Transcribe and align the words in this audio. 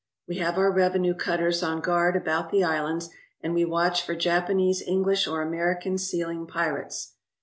We 0.27 0.37
have 0.37 0.57
our 0.57 0.71
revenue 0.71 1.13
cutters 1.13 1.61
on 1.61 1.79
guard 1.79 2.15
about 2.15 2.49
the 2.49 2.63
islands, 2.63 3.11
and 3.43 3.53
we 3.53 3.65
watch 3.65 4.03
for 4.03 4.15
Japanese, 4.15 4.81
English, 4.81 5.27
or 5.27 5.43
American 5.43 5.99
sealing 5.99 6.47
pirates. 6.47 7.13